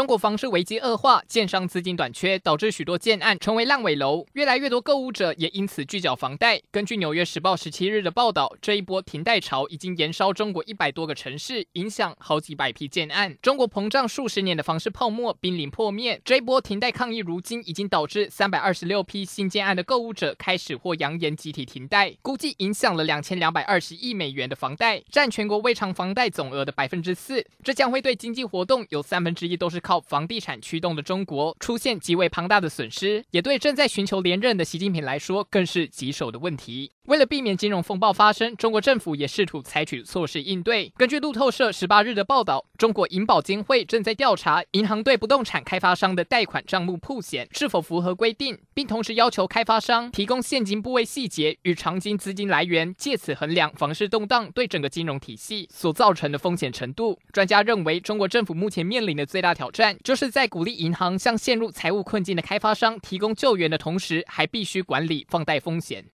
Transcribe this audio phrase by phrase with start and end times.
[0.00, 4.24] 中国房市危机恶化，建商资金短缺，导致许多建案成为烂尾楼。
[4.32, 6.58] 越来越多购物者也因此拒缴房贷。
[6.70, 13.36] 根据《纽约时报》十七日的报道，这一波停贷潮已经延烧中国一百多个城市，影响好几百批建案。
[13.42, 16.18] 中国膨胀数十年的房市泡沫濒临破灭。
[16.24, 27.44] 这一波停贷抗议，如今已经导致三百二十六批新建案的购物者开始或扬言集体停贷，估计影响了两千两百二十亿美元的房贷，占全国未偿房贷总额的百分之四。
[27.62, 29.78] 这将会对经济活动有三分之一都是。
[29.89, 36.92] 靠靠房地产驱动的中国出现极为庞大的损失，也对正在寻求连任的习近平来说更是棘手的问题。
[37.06, 40.92] 为了避免金融风暴发生，中国政府也试图采取措施应对。
[40.96, 57.18] 根据路透社十八日的报道，中国银保监会正在调查银行对不动产开发商的贷款账目铺险是否符合规定，并同时要求开发商提供现金部位细节与长金资金来源，借此衡量房市动荡对整个金融体系所造成的风险程度。
[57.32, 66.04] 专家认为，中国政府目前面临的最大挑挑战，就是在鼓励银行向陷入财务困境的开发商提供救援的同时，还必须管理放贷风险。